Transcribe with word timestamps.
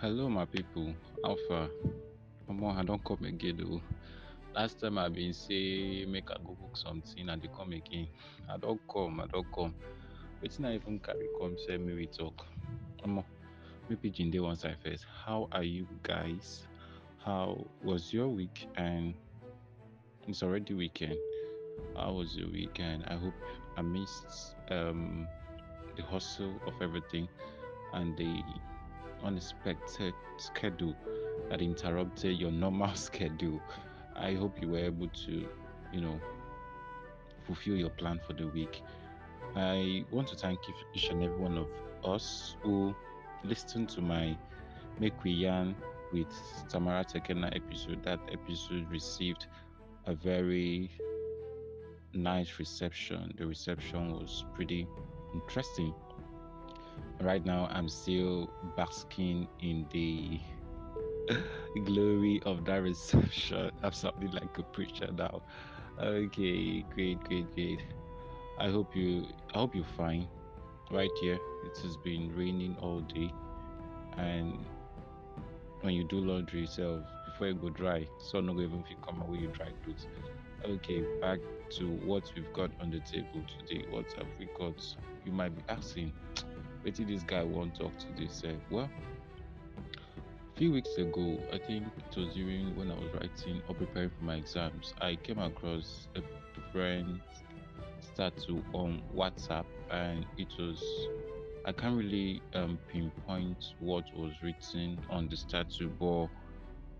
Hello, 0.00 0.28
my 0.28 0.44
people. 0.44 0.94
Alpha. 1.24 1.68
come 2.46 2.62
on. 2.62 2.78
I 2.78 2.84
don't 2.84 3.02
come 3.04 3.24
again 3.24 3.56
though. 3.58 3.82
Last 4.54 4.78
time 4.80 4.96
I've 4.96 5.12
been 5.12 5.32
say 5.32 6.04
make 6.06 6.30
I 6.30 6.36
go 6.36 6.56
cook 6.60 6.76
something 6.76 7.28
and 7.28 7.42
they 7.42 7.48
come 7.48 7.72
again. 7.72 8.06
I 8.48 8.58
don't 8.58 8.80
come, 8.88 9.18
I 9.18 9.26
don't 9.26 9.52
come. 9.52 9.74
Wetin 10.40 10.66
I 10.66 10.76
even 10.76 11.00
carry 11.00 11.26
come 11.40 11.56
say 11.66 11.78
me 11.78 11.94
we 11.94 12.06
talk. 12.06 12.46
Omo, 13.04 13.24
me 13.88 13.96
pidgin 13.96 14.30
dey 14.30 14.38
one 14.38 14.54
side 14.54 14.76
first. 14.84 15.04
How 15.26 15.48
are 15.50 15.64
you 15.64 15.84
guys? 16.04 16.68
How 17.24 17.66
was 17.82 18.12
your 18.12 18.28
week? 18.28 18.68
And 18.76 19.14
it's 20.28 20.44
already 20.44 20.74
weekend. 20.74 21.16
How 21.96 22.12
was 22.12 22.36
your 22.36 22.48
weekend? 22.52 23.02
I 23.08 23.16
hope 23.16 23.34
I 23.76 23.82
missed 23.82 24.54
um 24.70 25.26
the 25.96 26.04
hustle 26.04 26.54
of 26.68 26.74
everything 26.80 27.26
and 27.94 28.16
the 28.16 28.44
unexpected 29.24 30.14
schedule 30.36 30.94
that 31.50 31.60
interrupted 31.62 32.38
your 32.38 32.50
normal 32.50 32.94
schedule. 32.94 33.60
I 34.16 34.34
hope 34.34 34.60
you 34.60 34.68
were 34.68 34.78
able 34.78 35.08
to, 35.08 35.46
you 35.92 36.00
know, 36.00 36.20
fulfill 37.46 37.76
your 37.76 37.90
plan 37.90 38.20
for 38.26 38.32
the 38.32 38.46
week. 38.48 38.82
I 39.56 40.04
want 40.10 40.28
to 40.28 40.36
thank 40.36 40.60
each 40.94 41.08
and 41.08 41.22
every 41.22 41.36
one 41.36 41.56
of 41.56 41.68
us 42.04 42.56
who 42.62 42.94
listened 43.44 43.88
to 43.90 44.00
my 44.00 44.36
Make 44.98 45.22
We 45.24 45.30
Yarn 45.32 45.74
with 46.12 46.28
Tamara 46.68 47.04
Tekena 47.04 47.54
episode. 47.54 48.02
That 48.04 48.20
episode 48.32 48.90
received 48.90 49.46
a 50.06 50.14
very 50.14 50.90
nice 52.12 52.58
reception. 52.58 53.32
The 53.38 53.46
reception 53.46 54.12
was 54.12 54.44
pretty 54.54 54.86
interesting. 55.34 55.94
Right 57.20 57.44
now, 57.44 57.68
I'm 57.70 57.88
still 57.88 58.48
basking 58.76 59.48
in 59.60 59.86
the 59.90 60.40
glory 61.84 62.40
of 62.46 62.64
that 62.66 62.82
reception. 62.82 63.70
I'm 63.82 63.92
sounding 63.92 64.30
like 64.30 64.56
a 64.58 64.62
preacher 64.62 65.10
now. 65.12 65.42
Okay, 66.00 66.84
great, 66.94 67.20
great, 67.24 67.52
great. 67.54 67.80
I 68.58 68.70
hope 68.70 68.94
you 68.94 69.26
I 69.54 69.58
hope 69.58 69.74
you're 69.74 69.84
fine. 69.96 70.28
Right 70.90 71.10
here. 71.20 71.38
It 71.64 71.78
has 71.82 71.96
been 71.98 72.34
raining 72.34 72.76
all 72.80 73.00
day 73.00 73.32
and 74.16 74.58
when 75.80 75.94
you 75.94 76.04
do 76.04 76.18
laundry 76.18 76.62
yourself 76.62 77.02
before 77.26 77.48
it 77.48 77.60
go 77.60 77.70
dry, 77.70 78.06
so 78.18 78.40
no 78.40 78.52
even 78.60 78.84
you 78.90 78.96
come 79.06 79.22
away 79.22 79.38
you 79.38 79.48
dry 79.48 79.68
clothes. 79.84 80.06
Okay, 80.64 81.04
back 81.20 81.38
to 81.70 81.88
what 82.04 82.32
we've 82.34 82.52
got 82.52 82.70
on 82.80 82.90
the 82.90 82.98
table 83.00 83.44
today. 83.58 83.86
What 83.90 84.12
have 84.14 84.26
we 84.38 84.46
got? 84.58 84.84
You 85.24 85.32
might 85.32 85.54
be 85.54 85.62
asking, 85.68 86.12
wait 86.88 86.94
till 86.94 87.06
this 87.06 87.22
guy 87.24 87.42
won't 87.42 87.74
talk 87.74 87.92
to 87.98 88.06
this. 88.18 88.42
Uh, 88.42 88.54
well, 88.70 88.88
a 89.76 90.58
few 90.58 90.72
weeks 90.72 90.96
ago, 90.96 91.38
I 91.52 91.58
think 91.58 91.84
it 91.84 92.16
was 92.16 92.34
during 92.34 92.74
when 92.76 92.90
I 92.90 92.94
was 92.94 93.12
writing 93.12 93.60
or 93.68 93.74
preparing 93.74 94.08
for 94.08 94.24
my 94.24 94.36
exams, 94.36 94.94
I 94.98 95.16
came 95.16 95.38
across 95.38 96.08
a 96.16 96.22
friend 96.72 97.20
statue 98.00 98.62
on 98.72 99.02
WhatsApp, 99.14 99.66
and 99.90 100.24
it 100.38 100.48
was 100.58 100.82
I 101.66 101.72
can't 101.72 101.94
really 101.94 102.40
um, 102.54 102.78
pinpoint 102.90 103.74
what 103.80 104.04
was 104.16 104.32
written 104.42 104.98
on 105.10 105.28
the 105.28 105.36
statue, 105.36 105.90
but 105.90 106.28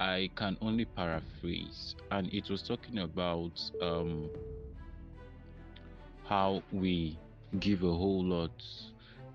I 0.00 0.30
can 0.34 0.56
only 0.62 0.86
paraphrase, 0.86 1.94
and 2.10 2.32
it 2.32 2.48
was 2.48 2.62
talking 2.62 3.00
about 3.00 3.60
um, 3.82 4.30
how 6.24 6.62
we 6.72 7.18
give 7.60 7.82
a 7.82 7.92
whole 7.92 8.24
lot 8.24 8.50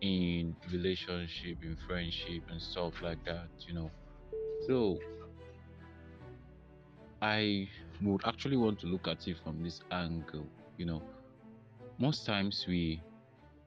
in 0.00 0.54
relationship, 0.72 1.58
in 1.62 1.76
friendship, 1.86 2.42
and 2.50 2.60
stuff 2.60 2.94
like 3.02 3.24
that, 3.24 3.48
you 3.66 3.74
know. 3.74 3.90
So 4.66 4.98
I 7.22 7.68
would 8.02 8.22
actually 8.26 8.56
want 8.56 8.80
to 8.80 8.86
look 8.86 9.08
at 9.08 9.26
it 9.26 9.36
from 9.42 9.62
this 9.62 9.80
angle. 9.90 10.46
You 10.76 10.86
know, 10.86 11.02
most 11.98 12.26
times 12.26 12.66
we 12.68 13.02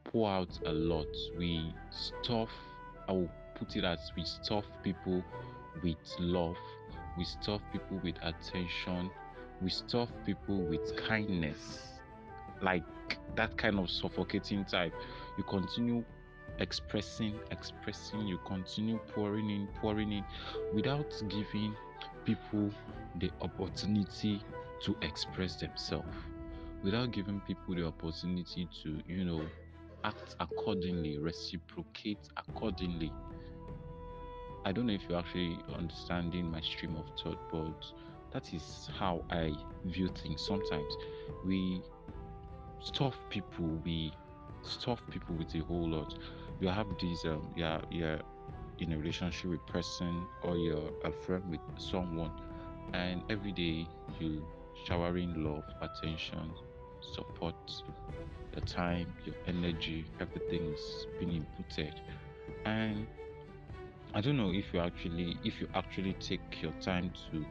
pour 0.04 0.30
out 0.30 0.60
a 0.66 0.72
lot. 0.72 1.08
We 1.38 1.74
stuff, 1.90 2.50
I 3.08 3.14
will 3.14 3.32
put 3.56 3.76
it 3.76 3.84
as 3.84 4.12
we 4.16 4.24
stuff 4.24 4.66
people 4.84 5.24
with 5.84 5.98
love. 6.20 6.58
We 7.18 7.26
stuff 7.26 7.62
people 7.72 8.00
with 8.04 8.16
attention. 8.22 9.10
We 9.62 9.70
stuff 9.70 10.10
people 10.26 10.58
with 10.58 10.96
kindness. 11.08 11.94
Like 12.62 12.84
that 13.36 13.58
kind 13.58 13.80
of 13.80 13.90
suffocating 13.90 14.66
type. 14.66 14.94
You 15.38 15.44
continue 15.44 16.04
expressing, 16.60 17.40
expressing, 17.52 18.28
you 18.28 18.38
continue 18.46 19.00
pouring 19.14 19.50
in, 19.50 19.68
pouring 19.82 20.12
in 20.12 20.24
without 20.74 21.12
giving 21.30 21.76
people 22.26 22.72
the 23.20 23.32
opportunity 23.42 24.42
to 24.84 24.96
express 25.02 25.56
themselves. 25.56 26.16
Without 26.84 27.12
giving 27.12 27.42
people 27.42 27.76
the 27.76 27.86
opportunity 27.86 28.68
to 28.84 29.02
you 29.08 29.26
know 29.26 29.46
act 30.04 30.36
accordingly 30.40 31.18
reciprocate 31.18 32.30
accordingly. 32.38 33.12
I 34.66 34.72
don't 34.72 34.88
know 34.88 34.94
if 34.94 35.02
you're 35.10 35.20
actually 35.20 35.58
understanding 35.78 36.50
my 36.52 36.62
stream 36.62 36.96
of 36.96 37.06
thought 37.22 37.40
but 37.52 37.86
that 38.32 38.54
is 38.54 38.90
how 38.98 39.26
i 39.30 39.52
view 39.86 40.10
things. 40.10 40.46
Sometimes 40.46 40.94
we 41.46 41.82
stuff 42.82 43.16
people 43.30 43.68
we 43.84 44.14
stuff 44.62 45.02
people 45.10 45.36
with 45.36 45.54
a 45.56 45.60
whole 45.60 45.90
lot 45.90 46.14
you 46.60 46.68
have 46.68 46.88
these 47.00 47.26
um 47.26 47.48
yeah 47.56 47.80
yeah 47.90 48.18
in 48.80 48.94
a 48.94 48.98
relationship 48.98 49.50
with 49.52 49.66
person 49.68 50.26
or 50.44 50.58
you're 50.58 50.90
a 51.04 51.12
friend 51.12 51.44
with 51.50 51.60
someone 51.78 52.32
and 52.94 53.22
every 53.30 53.52
day 53.52 53.88
you 54.20 54.44
showering 54.86 55.44
love 55.44 55.64
attention 55.82 56.52
support 57.02 57.56
your 58.56 58.62
time 58.66 59.12
your 59.26 59.36
energy 59.48 60.06
everything 60.20 60.66
is 60.74 61.08
being 61.20 61.46
inputted. 61.46 61.94
And 62.66 63.08
i 64.14 64.22
don't 64.22 64.38
know 64.38 64.52
if 64.52 64.74
you 64.74 64.80
actually 64.80 65.38
if 65.44 65.62
you 65.62 65.68
actually 65.76 66.14
take 66.14 66.62
your 66.62 66.72
time 66.82 67.12
to 67.32 67.46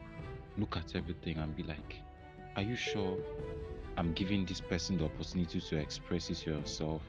look 0.57 0.75
at 0.75 0.95
everything 0.95 1.37
and 1.37 1.55
be 1.55 1.63
like 1.63 1.95
are 2.55 2.63
you 2.63 2.75
sure 2.75 3.17
i'm 3.97 4.11
giving 4.13 4.45
this 4.45 4.59
person 4.59 4.97
the 4.97 5.05
opportunity 5.05 5.61
to 5.61 5.77
express 5.77 6.29
yourself? 6.45 7.01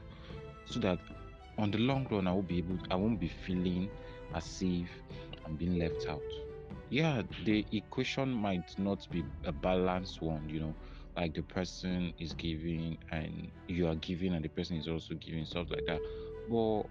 So 0.65 0.79
that 0.79 0.99
on 1.61 1.71
the 1.71 1.77
long 1.77 2.07
run 2.09 2.27
i 2.27 2.33
will 2.33 2.41
be 2.41 2.57
able 2.57 2.77
i 2.89 2.95
won't 2.95 3.19
be 3.19 3.27
feeling 3.27 3.89
as 4.33 4.61
if 4.61 4.89
i'm 5.45 5.55
being 5.55 5.77
left 5.77 6.07
out. 6.07 6.21
Yeah 6.89 7.21
the 7.45 7.65
equation 7.71 8.31
might 8.31 8.77
not 8.77 9.07
be 9.09 9.23
a 9.45 9.51
balanced 9.51 10.21
one 10.21 10.49
you 10.49 10.59
know 10.59 10.75
like 11.15 11.33
the 11.33 11.41
person 11.43 12.13
is 12.19 12.33
giving 12.33 12.97
and 13.11 13.51
you 13.67 13.87
are 13.87 13.95
giving 13.95 14.33
and 14.33 14.43
the 14.43 14.49
person 14.49 14.77
is 14.77 14.87
also 14.87 15.13
giving 15.15 15.45
stuff 15.45 15.67
like 15.69 15.85
that. 15.85 15.99
But 16.49 16.83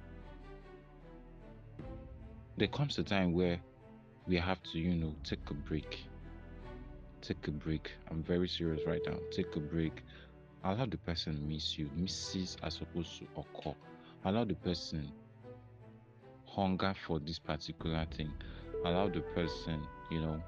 there 2.57 2.69
comes 2.69 2.99
a 2.99 3.03
time 3.03 3.33
where 3.33 3.59
we 4.27 4.37
have 4.37 4.63
to 4.73 4.79
you 4.79 4.95
know 4.95 5.15
take 5.25 5.51
a 5.51 5.55
break. 5.55 6.07
Take 7.23 7.49
a 7.49 7.51
break. 7.51 7.91
I'm 8.11 8.23
very 8.23 8.49
serious 8.49 8.81
right 8.87 9.01
now. 9.07 9.17
Take 9.31 9.55
a 9.57 9.61
break. 9.61 10.03
Allow 10.65 10.87
the 10.87 10.99
person 10.99 11.47
miss 11.49 11.79
you. 11.79 11.89
Misses 11.97 12.57
are 12.63 12.71
supposed 12.71 13.19
to 13.19 13.27
occur 13.37 13.75
allow 14.25 14.45
the 14.45 14.55
person 14.55 15.13
hunger 16.47 16.95
for 17.07 17.21
this 17.21 17.39
particular 17.39 18.07
thing. 18.17 18.33
Allow 18.85 19.09
the 19.09 19.21
person 19.21 19.87
you 20.11 20.21
know 20.21 20.43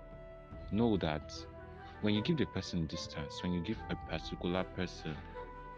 know 0.73 0.97
that 0.97 1.33
when 2.01 2.15
you 2.15 2.23
give 2.23 2.37
the 2.37 2.47
person 2.47 2.87
distance 2.87 3.43
when 3.43 3.53
you 3.53 3.61
give 3.61 3.77
a 3.91 3.97
particular 4.11 4.65
person 4.65 5.17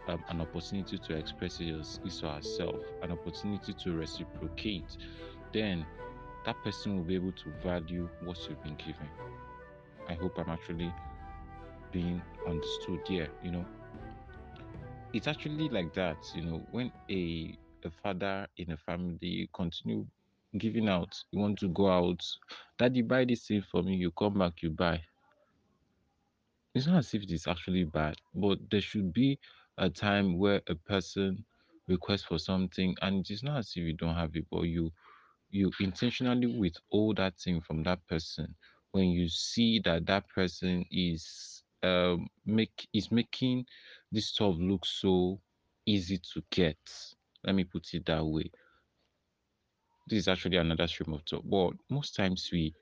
um, 0.07 0.23
an 0.29 0.41
opportunity 0.41 0.97
to 0.97 1.15
express 1.15 1.57
his, 1.57 1.99
his 2.03 2.23
or 2.23 2.33
herself 2.33 2.75
an 3.03 3.11
opportunity 3.11 3.73
to 3.73 3.91
reciprocate 3.93 4.97
then 5.53 5.85
that 6.45 6.55
person 6.63 6.95
will 6.95 7.03
be 7.03 7.15
able 7.15 7.31
to 7.31 7.51
value 7.63 8.09
what 8.23 8.37
you've 8.47 8.61
been 8.63 8.75
given 8.75 9.07
i 10.09 10.13
hope 10.13 10.37
i'm 10.37 10.49
actually 10.49 10.91
being 11.91 12.21
understood 12.47 12.99
here 13.07 13.29
you 13.43 13.51
know. 13.51 13.65
It's 15.13 15.27
actually 15.27 15.69
like 15.69 15.93
that 15.93 16.17
you 16.35 16.43
know 16.43 16.61
when 16.71 16.91
a 17.09 17.57
a 17.85 17.91
father 18.03 18.47
in 18.57 18.71
a 18.71 18.77
family 18.77 19.49
continue 19.53 20.05
giving 20.57 20.89
out 20.89 21.15
you 21.31 21.39
want 21.39 21.59
to 21.59 21.69
go 21.69 21.89
out 21.89 22.21
daddy 22.77 23.01
buy 23.01 23.25
this 23.25 23.47
thing 23.47 23.61
for 23.61 23.83
me 23.83 23.95
you 23.95 24.11
come 24.11 24.37
back 24.39 24.61
you 24.63 24.69
buy. 24.71 25.01
It's 26.75 26.87
not 26.87 26.97
as 26.99 27.13
if 27.15 27.23
it 27.23 27.31
is 27.31 27.47
actually 27.47 27.85
bad 27.85 28.17
but 28.35 28.59
there 28.69 28.81
should 28.81 29.13
be 29.13 29.39
a 29.77 29.89
time 29.89 30.37
where 30.37 30.61
a 30.67 30.75
person 30.75 31.45
requests 31.87 32.23
for 32.25 32.37
something 32.39 32.95
and 33.01 33.29
it's 33.29 33.43
not 33.43 33.57
as 33.59 33.71
if 33.75 33.83
you 33.83 33.93
don't 33.93 34.15
have 34.15 34.35
it 34.35 34.45
but 34.51 34.61
you 34.63 34.91
you 35.49 35.71
intentionally 35.79 36.47
withhold 36.47 37.17
that 37.17 37.39
thing 37.39 37.61
from 37.61 37.83
that 37.83 38.05
person. 38.07 38.55
When 38.91 39.09
you 39.09 39.29
see 39.29 39.79
that 39.85 40.05
that 40.07 40.27
person 40.29 40.85
is 40.91 41.63
um 41.83 42.27
make 42.45 42.87
is 42.93 43.11
making 43.11 43.65
this 44.11 44.27
stuff 44.29 44.55
look 44.57 44.85
so 44.85 45.41
easy 45.85 46.17
to 46.33 46.43
get 46.51 47.14
let 47.45 47.55
me 47.55 47.63
put 47.63 47.93
it 47.93 48.05
that 48.05 48.25
way 48.25 48.51
This 50.07 50.19
is 50.19 50.27
actually 50.27 50.57
another 50.57 50.87
stream 50.87 51.13
of 51.13 51.23
thought. 51.23 51.47
But 51.49 51.73
most 51.89 52.15
times 52.15 52.49
we 52.51 52.73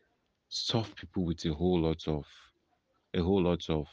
stuff 0.49 0.95
people 0.95 1.25
with 1.25 1.45
a 1.45 1.53
whole 1.53 1.81
lot 1.81 2.07
of 2.07 2.25
a 3.13 3.21
whole 3.21 3.43
lot 3.43 3.69
of 3.69 3.87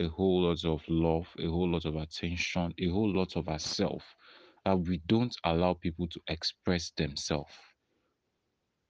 a 0.00 0.08
whole 0.08 0.42
lot 0.42 0.64
of 0.64 0.82
love, 0.88 1.28
a 1.38 1.46
whole 1.46 1.70
lot 1.70 1.84
of 1.84 1.96
attention, 1.96 2.74
a 2.78 2.88
whole 2.88 3.12
lot 3.12 3.36
of 3.36 3.48
ourself 3.48 4.16
that 4.64 4.76
we 4.78 4.98
don't 5.06 5.36
allow 5.44 5.74
people 5.74 6.08
to 6.08 6.20
express 6.28 6.90
themselves. 6.92 7.52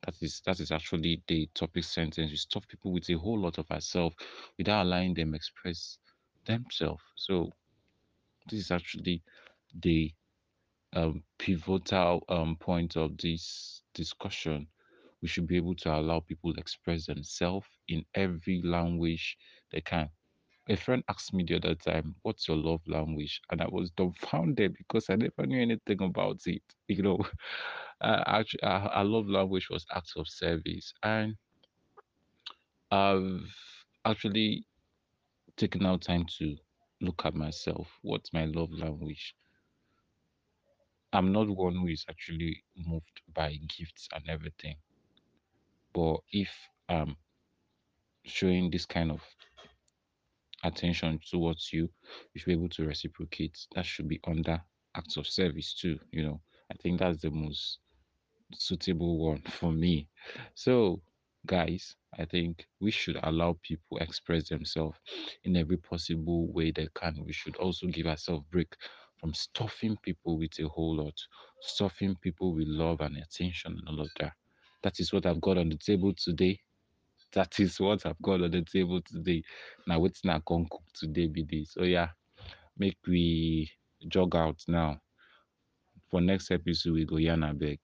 That 0.04 0.14
is 0.22 0.40
that 0.46 0.60
is 0.60 0.70
actually 0.70 1.22
the 1.28 1.48
topic 1.54 1.84
sentence. 1.84 2.30
We 2.30 2.36
stuff 2.36 2.68
people 2.68 2.92
with 2.92 3.08
a 3.10 3.14
whole 3.18 3.38
lot 3.40 3.58
of 3.58 3.70
ourselves 3.70 4.16
without 4.58 4.84
allowing 4.86 5.14
them 5.14 5.34
express 5.34 5.98
themselves. 6.46 7.02
So 7.16 7.50
this 8.48 8.60
is 8.60 8.70
actually 8.70 9.22
the 9.82 10.12
um, 10.94 11.22
pivotal 11.38 12.24
um, 12.28 12.56
point 12.56 12.96
of 12.96 13.16
this 13.18 13.82
discussion. 13.94 14.68
We 15.22 15.28
should 15.28 15.46
be 15.46 15.56
able 15.56 15.74
to 15.76 15.94
allow 15.94 16.20
people 16.20 16.52
to 16.54 16.60
express 16.60 17.06
themselves 17.06 17.66
in 17.88 18.04
every 18.14 18.62
language 18.62 19.36
they 19.72 19.80
can. 19.80 20.10
A 20.68 20.76
friend 20.76 21.02
asked 21.08 21.32
me 21.34 21.44
the 21.44 21.56
other 21.56 21.74
time, 21.74 22.16
"What's 22.22 22.48
your 22.48 22.56
love 22.58 22.82
language?" 22.86 23.40
And 23.50 23.60
I 23.62 23.68
was 23.68 23.90
dumbfounded 23.92 24.74
because 24.76 25.10
I 25.10 25.16
never 25.16 25.46
knew 25.46 25.60
anything 25.62 26.02
about 26.02 26.40
it. 26.46 26.62
You 26.88 27.02
know, 27.02 27.18
uh, 28.00 28.22
actually, 28.26 28.62
our 28.62 29.04
love 29.04 29.28
language 29.28 29.68
was 29.70 29.86
acts 29.94 30.14
of 30.16 30.28
service, 30.28 30.92
and 31.02 31.36
I've 32.90 33.54
actually 34.04 34.66
taken 35.56 35.86
out 35.86 36.02
time 36.02 36.26
to 36.38 36.56
look 37.00 37.24
at 37.26 37.34
myself. 37.34 37.98
What's 38.02 38.32
my 38.32 38.44
love 38.46 38.72
language? 38.72 39.34
I'm 41.14 41.32
not 41.32 41.48
one 41.48 41.76
who 41.76 41.88
is 41.88 42.04
actually 42.10 42.64
moved 42.76 43.22
by 43.34 43.56
gifts 43.78 44.08
and 44.14 44.28
everything. 44.28 44.76
But 45.94 46.20
if 46.32 46.50
I'm 46.88 47.16
showing 48.24 48.70
this 48.70 48.86
kind 48.86 49.10
of 49.10 49.22
attention 50.64 51.20
towards 51.30 51.72
you, 51.72 51.88
you 52.32 52.40
should 52.40 52.46
be 52.46 52.52
able 52.54 52.68
to 52.70 52.86
reciprocate. 52.86 53.56
That 53.74 53.86
should 53.86 54.08
be 54.08 54.20
under 54.26 54.60
acts 54.96 55.16
of 55.16 55.26
service 55.26 55.74
too. 55.74 55.98
You 56.12 56.22
know, 56.24 56.40
I 56.70 56.74
think 56.82 56.98
that's 57.00 57.20
the 57.22 57.30
most 57.30 57.78
suitable 58.54 59.18
one 59.18 59.42
for 59.60 59.72
me. 59.72 60.08
So, 60.54 61.02
guys, 61.46 61.96
I 62.18 62.24
think 62.26 62.66
we 62.80 62.90
should 62.90 63.18
allow 63.22 63.58
people 63.62 63.98
express 63.98 64.48
themselves 64.48 64.98
in 65.44 65.56
every 65.56 65.76
possible 65.78 66.52
way 66.52 66.70
they 66.70 66.88
can. 66.94 67.24
We 67.24 67.32
should 67.32 67.56
also 67.56 67.86
give 67.88 68.06
ourselves 68.06 68.44
break 68.50 68.74
from 69.24 69.32
stuffing 69.32 69.96
people 70.02 70.36
with 70.36 70.50
a 70.60 70.68
whole 70.68 70.96
lot, 70.96 71.14
stuffing 71.62 72.14
people 72.20 72.54
with 72.54 72.68
love 72.68 73.00
and 73.00 73.16
attention 73.16 73.74
and 73.74 73.88
all 73.88 74.04
of 74.04 74.10
that. 74.20 74.32
That 74.82 75.00
is 75.00 75.14
what 75.14 75.24
I've 75.24 75.40
got 75.40 75.56
on 75.56 75.70
the 75.70 75.78
table 75.78 76.12
today. 76.14 76.60
That 77.32 77.54
is 77.58 77.80
what 77.80 78.04
I've 78.04 78.20
got 78.20 78.42
on 78.42 78.50
the 78.50 78.62
table 78.70 79.00
today. 79.00 79.42
Now, 79.86 80.00
what's 80.00 80.26
not 80.26 80.44
gonna 80.44 80.66
cook 80.70 80.82
today 80.92 81.28
be? 81.28 81.64
So 81.64 81.80
oh, 81.80 81.84
yeah, 81.84 82.08
make 82.76 82.98
we 83.08 83.70
jog 84.08 84.36
out 84.36 84.62
now. 84.68 85.00
For 86.10 86.20
next 86.20 86.50
episode, 86.50 86.92
we 86.92 87.06
go 87.06 87.14
Yana 87.14 87.58
back. 87.58 87.78